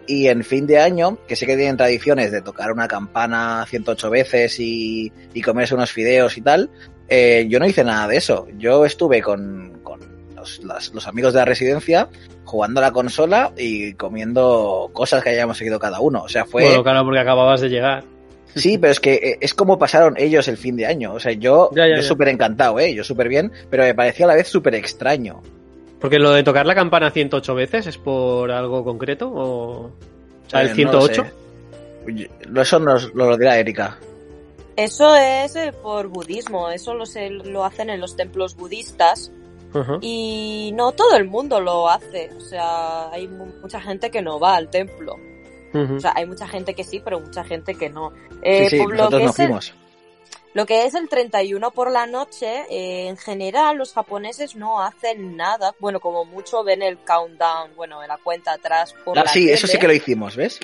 [0.07, 4.11] Y en fin de año, que sé que tienen tradiciones de tocar una campana 108
[4.11, 6.71] veces y, y comerse unos fideos y tal,
[7.09, 8.47] eh, yo no hice nada de eso.
[8.59, 10.01] Yo estuve con, con
[10.37, 12.09] los, las- los amigos de la residencia
[12.45, 16.23] jugando a la consola y comiendo cosas que hayamos seguido cada uno.
[16.23, 16.65] O sea, fue...
[16.65, 18.05] Bueno, claro, porque acababas de llegar.
[18.55, 21.13] Sí, pero es que eh, es como pasaron ellos el fin de año.
[21.15, 22.95] O sea, yo, Ya, ya, yo súper encantado, ¿eh?
[22.95, 25.43] Yo súper bien, pero me pareció a la vez súper extraño.
[26.05, 29.87] Porque lo de tocar la campana 108 veces es por algo concreto o.
[29.87, 29.91] O
[30.47, 31.25] sea, el Eh, no lo 108.
[31.25, 31.33] sé.
[32.07, 33.97] Oye, Eso nos lo dirá Erika.
[34.77, 39.33] Eso es eh, por budismo, eso lo, se- lo hacen en los templos budistas
[40.03, 44.39] y no todo el mundo lo hace, o sea, hay mu- mucha gente que no
[44.39, 45.17] va al templo,
[45.97, 48.13] o sea, hay mucha gente que sí, pero mucha gente que no.
[48.43, 49.75] Eh, sí, sí, por lo, nosotros que no es el, fuimos.
[50.55, 55.37] Lo que es el 31 por la noche, eh, en general los japoneses no hacen
[55.37, 59.51] nada, bueno, como mucho ven el countdown, bueno, la cuenta atrás por Ah, la sí,
[59.51, 60.61] eso sí que lo hicimos, ¿ves?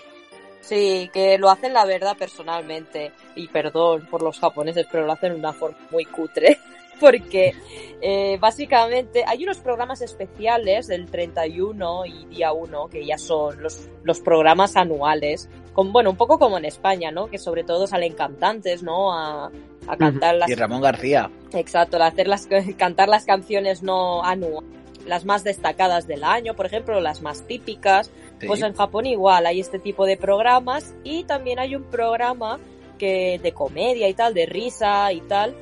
[0.60, 3.12] Sí, que lo hacen la verdad personalmente.
[3.34, 6.58] Y perdón por los japoneses, pero lo hacen de una forma muy cutre.
[7.00, 7.54] Porque
[8.02, 13.88] eh, básicamente hay unos programas especiales del 31 y día 1, que ya son los,
[14.04, 17.28] los programas anuales, con, bueno, un poco como en España, ¿no?
[17.28, 19.12] Que sobre todo salen cantantes, ¿no?
[19.12, 19.50] A,
[19.86, 20.50] a cantar las...
[20.50, 21.30] Y Ramón García.
[21.52, 24.68] Exacto, a hacer las, cantar las canciones no anuales,
[25.06, 28.10] las más destacadas del año, por ejemplo, las más típicas.
[28.38, 28.46] Sí.
[28.46, 32.58] Pues en Japón igual hay este tipo de programas y también hay un programa
[32.98, 35.54] que de comedia y tal, de risa y tal.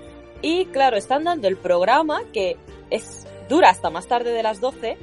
[0.42, 2.56] Y claro, están dando el programa que
[2.90, 4.96] es dura hasta más tarde de las 12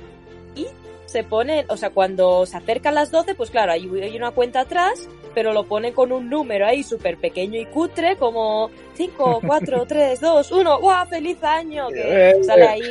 [0.55, 0.67] y
[1.05, 4.61] se pone, o sea, cuando se acercan las 12, pues claro, hay, hay una cuenta
[4.61, 9.85] atrás, pero lo pone con un número ahí súper pequeño y cutre, como 5, 4,
[9.87, 11.07] 3, 2, 1, ¡guau!
[11.07, 11.87] ¡Feliz año!
[11.89, 12.81] Que sale ahí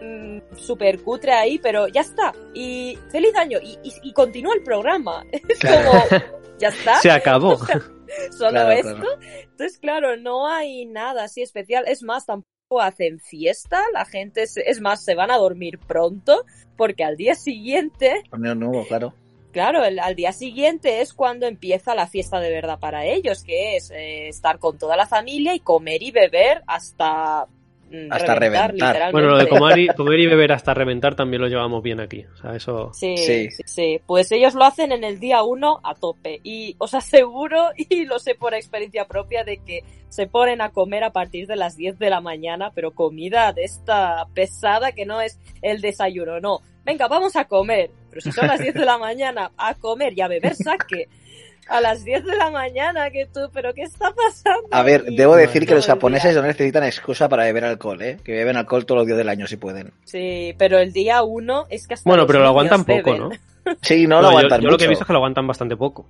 [0.00, 2.32] mm, súper cutre ahí, pero ya está.
[2.54, 3.58] Y feliz año.
[3.62, 5.24] Y, y, y continúa el programa.
[5.32, 6.22] Es como,
[6.58, 7.00] ya está.
[7.00, 7.58] Se acabó.
[8.38, 8.94] Solo Claro, esto.
[8.94, 9.18] claro.
[9.42, 11.84] Entonces, claro, no hay nada así especial.
[11.88, 13.82] Es más, tampoco hacen fiesta.
[13.92, 16.44] La gente, se- es más, se van a dormir pronto
[16.76, 19.14] porque al día siguiente, Torneo nuevo, claro.
[19.52, 23.76] claro, el- al día siguiente es cuando empieza la fiesta de verdad para ellos, que
[23.76, 27.46] es eh, estar con toda la familia y comer y beber hasta
[28.10, 29.12] Hasta reventar.
[29.12, 32.24] Bueno, lo de comer y, comer y beber hasta reventar también lo llevamos bien aquí.
[32.32, 32.90] O sea, eso.
[32.92, 33.50] Sí, Sí.
[33.50, 34.00] sí, sí.
[34.06, 36.40] Pues ellos lo hacen en el día uno a tope.
[36.42, 41.04] Y os aseguro, y lo sé por experiencia propia, de que se ponen a comer
[41.04, 45.20] a partir de las 10 de la mañana, pero comida de esta pesada que no
[45.20, 46.60] es el desayuno, no.
[46.84, 47.90] Venga, vamos a comer.
[48.10, 51.08] Pero si son las 10 de la mañana, a comer y a beber saque.
[51.68, 54.68] A las 10 de la mañana, que tú, pero ¿qué está pasando?
[54.70, 55.16] A ver, aquí?
[55.16, 58.18] debo decir que los japoneses no necesitan excusa para beber alcohol, ¿eh?
[58.22, 59.90] Que beben alcohol todos los días del año si pueden.
[60.04, 63.14] Sí, pero el día uno es que hasta Bueno, pero lo aguantan poco.
[63.16, 63.30] ¿no?
[63.80, 64.90] Sí, no lo Bueno, yo- aguantan yo, lo que he mucho.
[64.90, 66.06] visto es que lo aguantan bastante poco.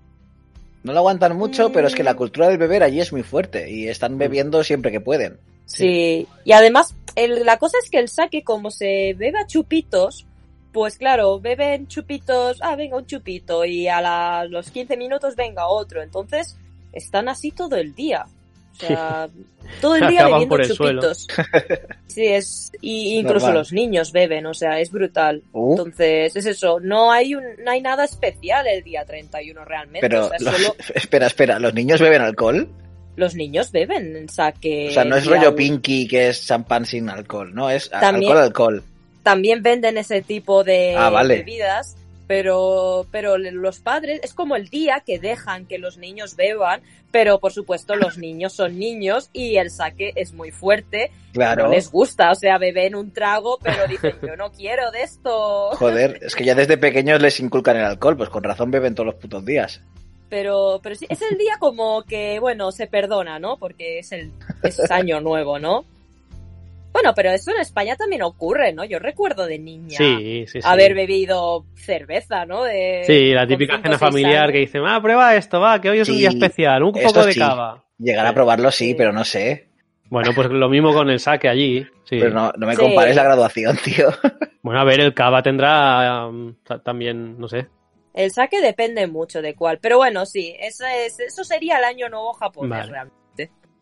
[0.83, 2.17] No lo aguantan mucho, pero es que la Mm.
[2.17, 5.39] cultura del beber allí es muy fuerte y están bebiendo siempre que pueden.
[5.67, 10.27] Sí, y además el- la cosa es que el sake como se bebe a chupitos,
[10.75, 15.69] pues claro, beben chupitos, ah, venga un chupito y a la- los 15 minutos venga
[15.69, 16.59] otro, entonces
[16.93, 18.27] están así todo el día.
[18.73, 19.29] O sea,
[19.81, 21.01] todo el día Acaban bebiendo por el suelo.
[21.03, 21.27] chupitos.
[22.09, 23.55] Sí, es y incluso Normal.
[23.55, 25.43] los niños beben, o sea, es brutal.
[25.53, 25.73] Uh.
[25.73, 30.27] Entonces, es eso, no hay un, no hay nada especial el día 31 realmente, Pero,
[30.27, 32.69] o sea, los- solo espera, espera, ¿los niños beben alcohol?
[33.17, 34.89] los niños beben sake.
[34.91, 38.43] O sea, no es rollo pinky que es champán sin alcohol, no, es También- alcohol,
[38.45, 38.85] alcohol.
[39.25, 41.39] También venden ese tipo de Ah, vale.
[41.39, 41.97] bebidas,
[42.29, 47.39] pero, pero los padres, es como el día que dejan que los niños beban, pero
[47.39, 51.65] por supuesto los niños son niños y el saque es muy fuerte, Claro.
[51.65, 55.71] no les gusta, o sea, beben un trago, pero dicen, yo no quiero de esto.
[55.79, 59.07] Joder, es que ya desde pequeños les inculcan el alcohol, pues con razón beben todos
[59.07, 59.81] los putos días.
[60.31, 63.57] Pero, pero sí, es el día como que, bueno, se perdona, ¿no?
[63.59, 64.33] Porque es el
[64.63, 65.85] es año nuevo, ¿no?
[66.95, 68.85] Bueno, pero eso en España también ocurre, ¿no?
[68.85, 70.67] Yo recuerdo de niña Sí, sí, sí.
[70.67, 72.63] haber bebido cerveza, ¿no?
[72.63, 74.53] De, Sí, la típica cena familiar años.
[74.53, 77.33] que dicen, ah, prueba esto, va, que hoy es un día especial, un poco de
[77.33, 77.39] sí.
[77.41, 77.85] cava.
[77.99, 78.95] Llegar a probarlo sí, Sí.
[78.95, 79.69] pero no sé.
[80.09, 81.83] Bueno, pues lo mismo con el saque allí.
[82.05, 82.19] Sí.
[82.21, 82.81] Pero no, no me Sí.
[82.83, 84.09] compares la graduación, tío.
[84.63, 87.67] Bueno, a ver, el cava tendrá um, ta- también, no sé.
[88.15, 89.79] El saque depende mucho de cuál.
[89.79, 92.91] Pero bueno, sí, eso, es, eso sería el año nuevo japonés Vale.
[92.93, 93.19] realmente.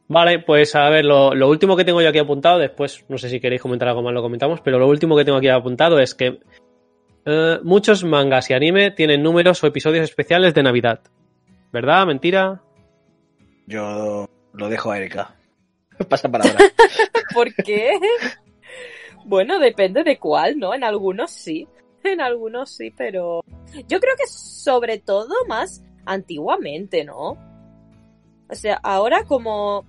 [0.09, 3.29] Vale, pues a ver, lo, lo último que tengo yo aquí apuntado, después no sé
[3.29, 6.15] si queréis comentar algo más, lo comentamos, pero lo último que tengo aquí apuntado es
[6.15, 6.41] que
[7.25, 11.01] eh, muchos mangas y anime tienen números o episodios especiales de Navidad.
[11.73, 12.07] ¿Verdad?
[12.07, 12.63] ¿Mentira?
[13.67, 15.35] Yo lo dejo a Erika.
[16.09, 16.59] Pasa palabra.
[17.35, 17.93] ¿Por qué?
[19.25, 20.75] bueno, depende de cuál, ¿no?
[20.75, 21.69] En algunos sí.
[22.05, 23.45] En algunos sí, pero
[23.89, 27.39] yo creo que sobre todo más antiguamente, ¿no?
[28.51, 29.87] O sea, ahora como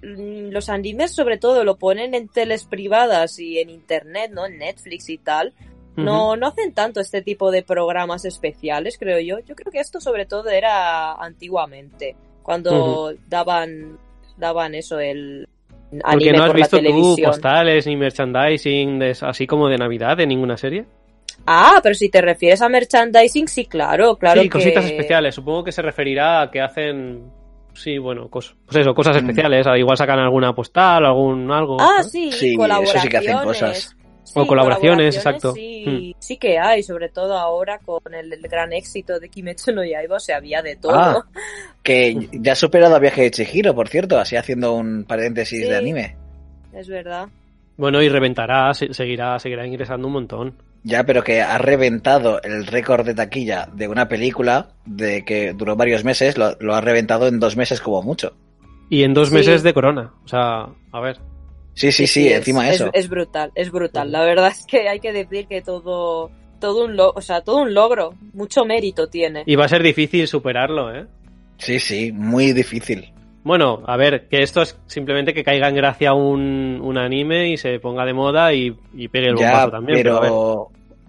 [0.00, 4.46] los animes sobre todo lo ponen en teles privadas y en internet, ¿no?
[4.46, 5.52] En Netflix y tal.
[5.96, 9.40] No, no hacen tanto este tipo de programas especiales, creo yo.
[9.40, 13.98] Yo creo que esto sobre todo era antiguamente, cuando daban
[14.36, 15.48] daban eso el
[15.90, 19.76] Porque anime no has por visto la tú postales ni merchandising de- así como de
[19.76, 20.84] Navidad de ninguna serie.
[21.46, 25.34] Ah, pero si te refieres a merchandising, sí, claro, claro sí, que cositas especiales.
[25.34, 27.24] Supongo que se referirá a que hacen.
[27.82, 29.18] Sí, bueno, cos- pues eso, cosas Mm.
[29.30, 29.66] especiales.
[29.76, 31.76] Igual sacan alguna postal, algún algo.
[31.80, 32.04] Ah, ¿no?
[32.04, 33.02] sí, Sí, eso colaboraciones.
[33.02, 33.96] sí que hacen cosas.
[34.24, 35.52] Sí, O colaboraciones, exacto.
[35.52, 35.54] Hmm.
[35.54, 39.82] Sí, sí que hay, sobre todo ahora con el, el gran éxito de Kimetsu no
[39.82, 40.94] Yaiba, o sea, había de todo.
[40.94, 41.24] Ah.
[41.82, 45.68] Que ya ha superado a Viaje de Chihiro, por cierto, así haciendo un paréntesis Sí.
[45.70, 46.16] de anime.
[46.74, 47.28] Es verdad.
[47.78, 50.54] Bueno, y reventará, se- seguirá, seguirá ingresando un montón.
[50.88, 55.76] Ya, pero que ha reventado el récord de taquilla de una película de que duró
[55.76, 58.32] varios meses, lo, lo ha reventado en dos meses como mucho.
[58.88, 59.34] Y en dos Sí.
[59.34, 60.14] meses de corona.
[60.24, 61.18] O sea, a ver.
[61.74, 62.90] Sí, sí, sí, es- encima es, eso.
[62.94, 64.10] Es brutal, es brutal.
[64.10, 67.58] La verdad es que hay que decir que todo, todo un lo- o sea, todo
[67.58, 69.42] un logro, mucho mérito tiene.
[69.44, 71.06] Y va a ser difícil superarlo, ¿eh?
[71.58, 73.12] Sí, sí, muy difícil.
[73.44, 77.56] Bueno, a ver, que esto es simplemente que caiga en gracia un, un anime y
[77.58, 79.98] se ponga de moda y, y pegue el ya, bombazo también.
[79.98, 80.30] Pero, a ver.
[80.30, 80.68] pero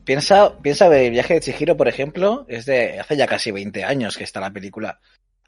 [0.09, 4.17] piensa, piensa el viaje de Chihiro, por ejemplo, es de hace ya casi 20 años
[4.17, 4.97] que está la película.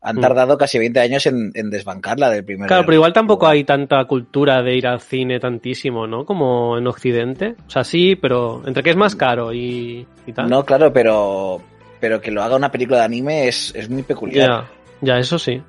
[0.03, 0.21] Han Mm.
[0.21, 2.67] tardado casi 20 años en, en desbancarla del primer.
[2.67, 6.25] Claro, pero igual tampoco hay tanta cultura de ir al cine tantísimo, ¿no?
[6.27, 7.55] Como en Occidente.
[7.65, 10.47] O sea, sí, pero entre que es más caro y, y tal.
[10.47, 11.59] No, claro, pero
[11.99, 14.47] pero que lo haga una película de anime es, es muy peculiar.
[14.47, 14.71] ya,
[15.01, 15.59] ya, eso sí.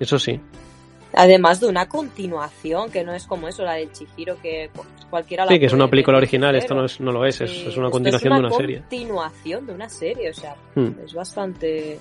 [0.00, 0.40] Eso sí.
[1.14, 4.70] Además de una continuación, que no es como eso, la del Chihiro, que
[5.10, 7.50] cualquiera la Sí, que es una película original, esto no, es, no lo es, es,
[7.50, 8.78] Sí, es una continuación de una serie.
[8.78, 10.88] continuación de una serie, o sea, Hmm.
[11.04, 11.98] es bastante...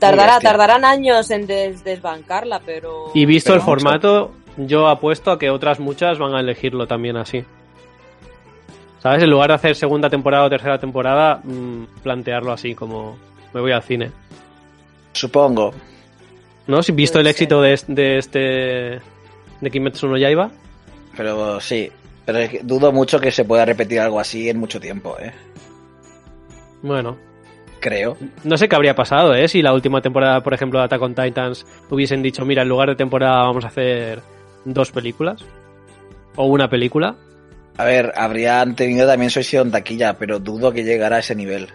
[0.00, 3.12] Tardará, tardarán años en des- desbancarla, pero...
[3.14, 7.16] Y visto Pero el formato, yo apuesto a que otras muchas van a elegirlo también
[7.16, 7.44] así.
[9.00, 9.22] ¿Sabes?
[9.22, 13.16] En lugar de hacer segunda temporada o tercera temporada, mm, plantearlo así, como
[13.54, 14.10] me voy al cine.
[15.12, 15.72] Supongo.
[16.68, 16.82] ¿No?
[16.82, 18.40] Si visto el éxito de, de este.
[19.60, 20.50] de Kimetsu no Yaiba.
[21.16, 21.90] Pero sí.
[22.24, 25.32] Pero es que dudo mucho que se pueda repetir algo así en mucho tiempo, ¿eh?
[26.82, 27.16] Bueno,
[27.80, 28.16] Creo.
[28.44, 29.48] no sé qué habría pasado, ¿eh?
[29.48, 32.88] Si la última temporada, por ejemplo, de Attack on Titans hubiesen dicho, mira, en lugar
[32.90, 34.20] de temporada vamos a hacer
[34.64, 35.42] dos películas.
[36.36, 37.16] O una película.
[37.78, 41.68] A ver, habrían tenido también su en taquilla, pero dudo que llegara a ese nivel.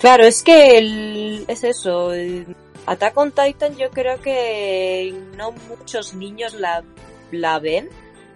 [0.00, 2.12] Claro, es que el- es eso.
[2.12, 2.46] el
[2.86, 6.82] Attack on Titan yo creo que no muchos niños la,
[7.30, 7.88] la ven.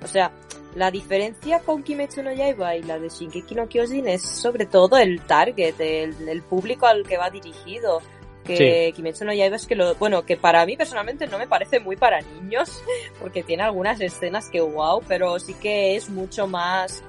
[0.02, 0.30] O sea,
[0.74, 4.98] la diferencia con Kimetsu no Yaiba y la de Shingeki no Kyojin es sobre todo
[4.98, 8.00] el target, el, el público al que va dirigido.
[8.44, 11.80] Que Kimetsu no Yaiba es que lo, bueno, que para mí personalmente no me parece
[11.80, 12.80] muy para niños,
[13.20, 17.02] porque tiene algunas escenas que wow, pero sí que es mucho más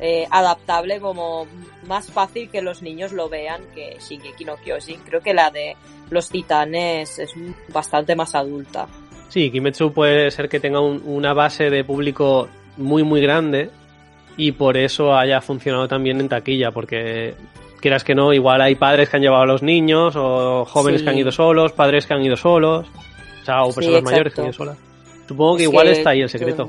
[0.00, 1.46] eh, adaptable, como
[1.86, 5.00] más fácil que los niños lo vean que Shingeki no Kyojin.
[5.00, 5.76] Creo que la de
[6.10, 7.32] los titanes es
[7.72, 8.86] bastante más adulta.
[9.28, 13.70] Sí, Kimetsu puede ser que tenga un- una base de público muy, muy grande
[14.36, 17.34] y por eso haya funcionado también en taquilla, porque
[17.80, 21.04] quieras que no, igual hay padres que han llevado a los niños o jóvenes Sí.
[21.04, 22.86] que han ido solos, padres que han ido solos,
[23.42, 24.78] o sea, o Sí, personas mayores que han ido solas.
[25.28, 26.68] Supongo que Es igual que está ahí el secreto.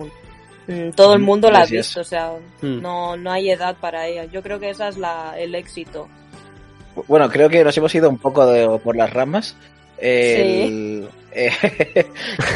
[0.67, 2.82] Mm, Todo el mundo la ha visto, o sea, Mm.
[2.82, 4.25] no, no hay edad para ella.
[4.25, 6.08] Yo creo que esa es la, el éxito.
[7.08, 9.56] Bueno, creo que nos hemos ido un poco de- por las ramas.
[9.97, 11.51] El- eh,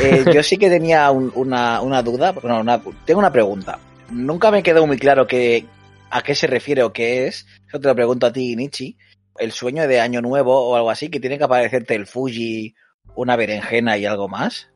[0.01, 3.77] eh, yo sí que tenía un- una, una duda, bueno, una- tengo una pregunta.
[4.11, 5.65] Nunca me quedó muy claro que,
[6.09, 7.45] a qué se refiere o qué es.
[7.67, 8.97] Eso te lo pregunto a ti, Nichi.
[9.37, 12.73] El sueño de Año Nuevo o algo así, que tiene que aparecerte el Fuji,
[13.15, 14.67] una berenjena y algo más.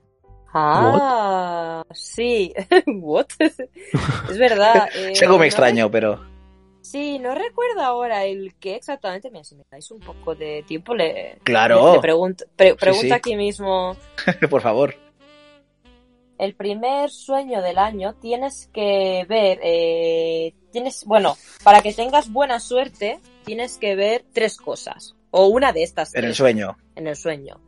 [0.54, 1.53] Ah,
[1.92, 2.54] sí.
[2.88, 3.28] What?
[3.40, 4.90] es verdad.
[4.96, 6.20] eh, es algo no muy extraño, pero
[6.82, 9.30] Sí, no recuerdo ahora el que exactamente.
[9.32, 13.08] Mira, si me dais un poco de tiempo, le, claro, le, le pregunto, pre- pregunto
[13.08, 13.12] sí.
[13.14, 13.96] aquí mismo.
[14.50, 14.94] por favor.
[16.38, 22.60] El primer sueño del año tienes que ver, eh, tienes, bueno, para que tengas buena
[22.60, 25.16] suerte, tienes que ver tres cosas.
[25.32, 26.78] O una de estas En el sueño.
[26.96, 27.62] en el sueño.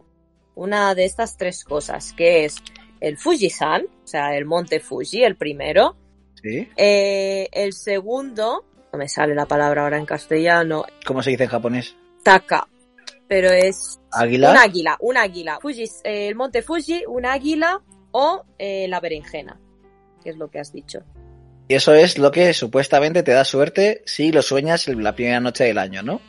[0.55, 2.57] Una de estas tres cosas, que es
[2.99, 5.95] el Fujisan, o sea, el monte Fuji, el primero.
[6.41, 6.67] ¿Sí?
[6.75, 11.49] Eh, el segundo, no me sale la palabra ahora en castellano, ¿Cómo se dice en
[11.49, 11.95] japonés?
[12.23, 12.67] Taka,
[13.27, 14.51] pero es ¿Águila?
[14.51, 15.59] un águila, un águila.
[15.61, 17.81] Fuji, eh, el monte Fuji, un águila
[18.11, 19.59] o eh, la berenjena,
[20.23, 20.99] que es lo que has dicho.
[21.67, 25.63] Y eso es lo que supuestamente te da suerte si lo sueñas la primera noche
[25.63, 26.21] del año, ¿no?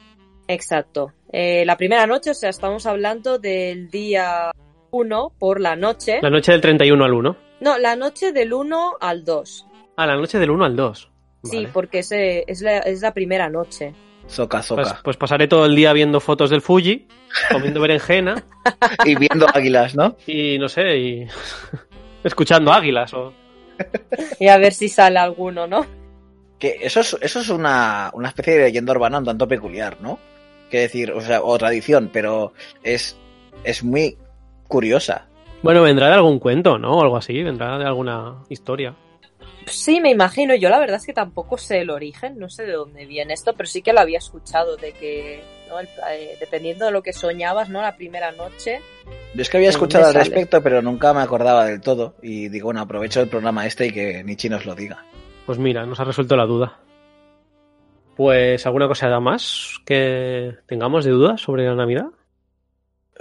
[0.48, 1.12] Exacto.
[1.30, 4.50] Eh, la primera noche, o sea, estamos hablando del día
[4.96, 6.18] 1 por la noche.
[6.22, 7.36] La noche del 31 al 1.
[7.60, 9.66] No, la noche del 1 al 2.
[9.96, 11.10] Ah, la noche del 1 al 2.
[11.44, 13.94] Sí, porque ese es, la, es la primera noche.
[14.28, 15.00] Zoca, Pues, zoca.
[15.04, 17.06] pues pasaré todo el día viendo fotos del Fuji,
[17.52, 18.42] comiendo berenjena
[19.04, 20.16] Y viendo águilas, ¿no?
[20.26, 21.26] y no sé, y
[22.24, 23.32] escuchando águilas o...
[24.40, 25.86] Y a ver si sale alguno, ¿no?
[26.58, 30.18] Que eso es, eso es una, una especie de leyenda urbana un tanto peculiar, ¿no?
[30.70, 33.16] Que decir, o sea, o tradición, pero es,
[33.62, 34.16] es muy
[34.66, 35.26] curiosa.
[35.62, 36.98] Bueno, vendrá de algún cuento, ¿no?
[36.98, 38.94] O algo así, vendrá de alguna historia.
[39.66, 40.54] Sí, me imagino.
[40.54, 43.52] Yo la verdad es que tampoco sé el origen, no sé de dónde viene esto,
[43.56, 45.80] pero sí que lo había escuchado de que, ¿no?
[45.80, 47.82] El- eh, dependiendo de lo que soñabas, ¿no?
[47.82, 48.80] La primera noche.
[49.34, 50.24] Yo es que había ¿De escuchado al sale?
[50.24, 52.14] respecto, pero nunca me acordaba del todo.
[52.22, 55.04] Y digo, bueno, aprovecho el programa este y que Nichi nos lo diga.
[55.46, 56.78] Pues mira, nos ha resuelto la duda.
[58.16, 62.06] Pues, ¿alguna cosa más que tengamos de dudas sobre la Navidad?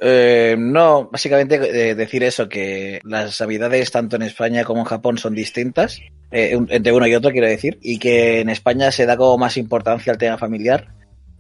[0.02, 5.18] Eh, no, básicamente eh, decir eso, que las navidades tanto en España como en Japón
[5.18, 6.00] son distintas,
[6.32, 9.56] eh, entre uno y otro quiero decir, y que en España se da como más
[9.58, 10.88] importancia al tema familiar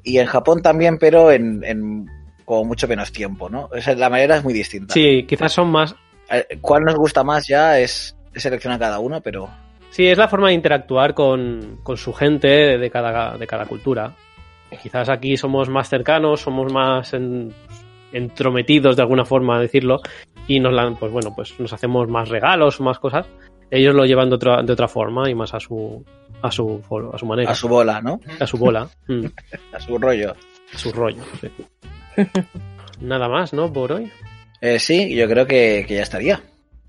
[0.03, 2.05] y en Japón también, pero en, en
[2.45, 3.69] como mucho menos tiempo, ¿no?
[3.75, 4.93] O sea, la manera es muy distinta.
[4.93, 5.95] Sí, quizás son más.
[6.31, 9.49] Eh, ¿Cuál nos gusta más ya es, es seleccionar cada uno, pero
[9.89, 12.47] Sí, es la forma de interactuar con, con su gente
[12.77, 14.13] de cada, de cada cultura.
[14.83, 17.53] Quizás aquí somos más cercanos, somos más en-
[18.15, 20.01] entrometidos de alguna forma decirlo
[20.47, 23.27] y nos la- pues bueno, pues nos hacemos más regalos, más cosas.
[23.71, 26.03] Ellos lo llevan de otra, de otra forma y más a su
[26.41, 26.81] a su
[27.13, 28.19] a su manera, a su bola, ¿no?
[28.39, 29.25] a su bola, mm,
[29.73, 30.35] A su rollo.
[30.73, 31.23] a su rollo.
[31.41, 31.49] sí.
[33.01, 33.71] Nada más, ¿no?
[33.73, 34.11] Por hoy.
[34.61, 36.41] Eh, sí, yo creo que, que ya estaría.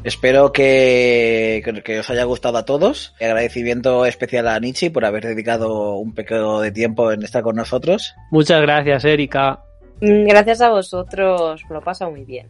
[0.04, 3.14] Espero que, que- que os haya gustado a todos.
[3.20, 8.14] Agradecimiento especial a Nietzsche por haber dedicado un pequeño de tiempo en estar con nosotros.
[8.30, 9.62] Muchas gracias, Erika.
[10.00, 12.48] Mm, Gracias a vosotros, me lo pasa muy bien.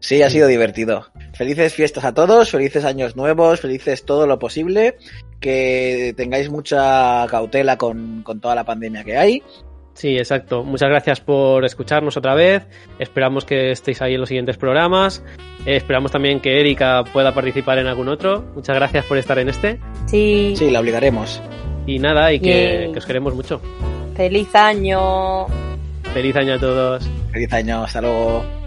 [0.00, 1.06] Sí, ha sido divertido.
[1.34, 4.96] Felices fiestas a todos, felices años nuevos, felices todo lo posible.
[5.40, 9.42] Que tengáis mucha cautela con, con toda la pandemia que hay.
[9.94, 10.62] Sí, exacto.
[10.62, 12.64] Muchas gracias por escucharnos otra vez.
[13.00, 15.24] Esperamos que estéis ahí en los siguientes programas.
[15.66, 18.44] Eh, esperamos también que Erika pueda participar en algún otro.
[18.54, 19.80] Muchas gracias por estar en este.
[20.06, 21.42] Sí, Sí, la obligaremos.
[21.86, 23.60] Y nada, y que, que os queremos mucho.
[24.14, 25.46] feliz año.
[26.18, 27.08] Feliz año a todos.
[27.30, 28.57] Feliz año, hasta luego.